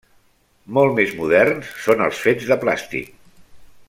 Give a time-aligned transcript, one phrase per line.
[0.77, 3.13] Molt més moderns són els fets de plàstic.